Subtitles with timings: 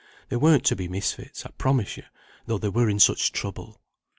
[0.29, 2.01] They weren't to be misfits I promise you,
[2.47, 3.79] though they were in such trouble."